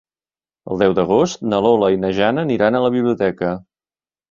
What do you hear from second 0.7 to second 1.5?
El deu d'agost